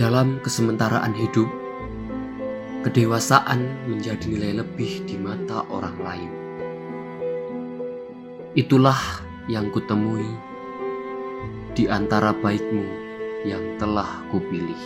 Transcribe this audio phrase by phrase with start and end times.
[0.00, 1.44] Dalam kesementaraan hidup,
[2.88, 6.32] kedewasaan menjadi nilai lebih di mata orang lain.
[8.56, 8.96] Itulah
[9.44, 10.24] yang kutemui
[11.76, 12.80] di antara baikmu
[13.44, 14.80] yang telah kupilih.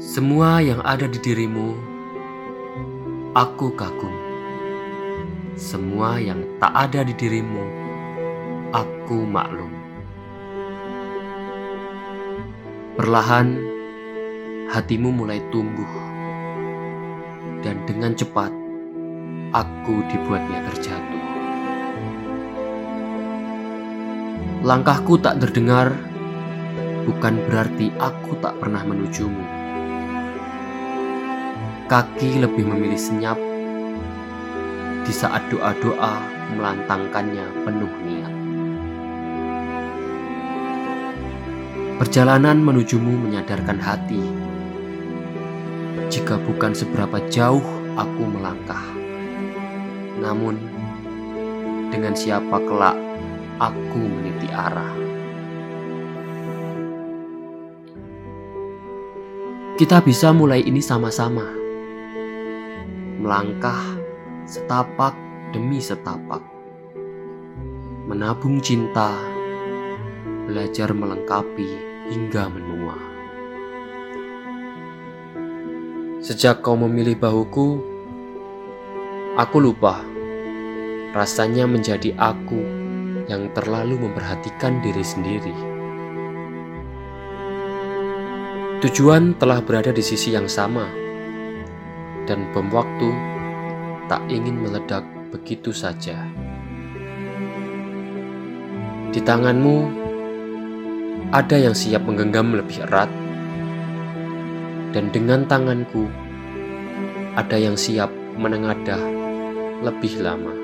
[0.00, 1.76] Semua yang ada di dirimu,
[3.36, 4.16] aku kagum.
[5.60, 7.64] Semua yang tak ada di dirimu,
[8.72, 9.75] aku maklum.
[12.96, 13.60] Perlahan,
[14.72, 15.92] hatimu mulai tumbuh,
[17.60, 18.48] dan dengan cepat
[19.52, 21.24] aku dibuatnya terjatuh.
[24.64, 25.92] Langkahku tak terdengar,
[27.04, 29.44] bukan berarti aku tak pernah menujumu.
[31.92, 33.36] Kaki lebih memilih senyap
[35.04, 36.16] di saat doa-doa
[36.56, 38.35] melantangkannya penuh niat.
[41.96, 44.20] Perjalanan menujumu menyadarkan hati.
[46.12, 47.64] Jika bukan seberapa jauh
[47.96, 48.84] aku melangkah,
[50.20, 50.60] namun
[51.88, 53.00] dengan siapa kelak
[53.56, 54.92] aku meniti arah.
[59.80, 61.48] Kita bisa mulai ini sama-sama,
[63.24, 63.96] melangkah
[64.44, 65.16] setapak
[65.56, 66.44] demi setapak,
[68.04, 69.16] menabung cinta,
[70.44, 72.96] belajar melengkapi hingga menua.
[76.22, 77.78] Sejak kau memilih bahuku,
[79.38, 80.02] aku lupa
[81.14, 82.58] rasanya menjadi aku
[83.30, 85.56] yang terlalu memperhatikan diri sendiri.
[88.84, 90.84] Tujuan telah berada di sisi yang sama,
[92.28, 93.08] dan bom waktu
[94.06, 96.14] tak ingin meledak begitu saja.
[99.10, 100.05] Di tanganmu
[101.34, 103.10] ada yang siap menggenggam lebih erat,
[104.94, 106.06] dan dengan tanganku
[107.34, 109.00] ada yang siap menengadah
[109.82, 110.54] lebih lama.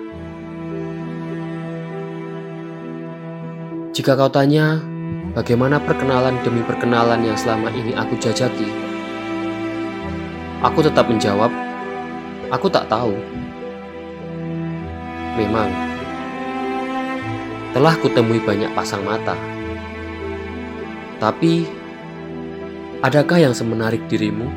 [3.92, 4.80] Jika kau tanya
[5.36, 8.68] bagaimana perkenalan demi perkenalan yang selama ini aku jajaki,
[10.64, 11.52] aku tetap menjawab
[12.52, 13.16] Aku tak tahu.
[15.40, 15.72] Memang,
[17.72, 19.32] telah kutemui banyak pasang mata.
[21.22, 21.62] Tapi,
[22.98, 24.50] adakah yang semenarik dirimu?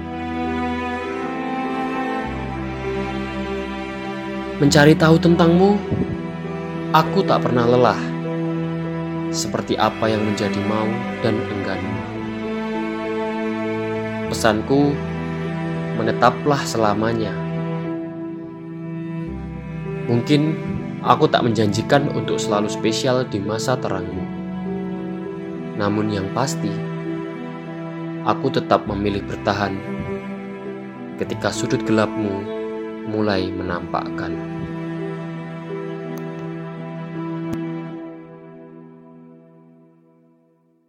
[4.57, 5.77] Mencari tahu tentangmu,
[6.89, 8.01] aku tak pernah lelah.
[9.29, 10.89] Seperti apa yang menjadi mau
[11.21, 12.01] dan engganmu.
[14.33, 14.89] Pesanku,
[16.01, 17.45] menetaplah selamanya
[20.05, 20.53] Mungkin
[21.01, 24.34] aku tak menjanjikan untuk selalu spesial di masa terangmu.
[25.75, 26.71] Namun yang pasti,
[28.23, 29.75] aku tetap memilih bertahan
[31.19, 32.43] ketika sudut gelapmu
[33.07, 34.35] mulai menampakkan.